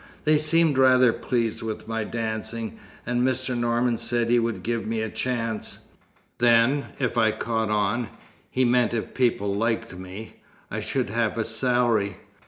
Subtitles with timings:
[0.23, 3.55] They seemed rather pleased with my dancing, and Mr.
[3.55, 5.89] Norman said he would give me a chance.
[6.39, 8.09] Then, if I 'caught on'
[8.49, 10.37] he meant if people liked me
[10.71, 12.17] I should have a salary.